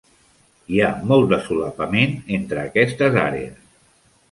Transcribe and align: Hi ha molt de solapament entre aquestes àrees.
Hi 0.75 0.79
ha 0.85 0.89
molt 1.11 1.27
de 1.33 1.39
solapament 1.49 2.17
entre 2.39 2.63
aquestes 2.65 3.21
àrees. 3.29 3.63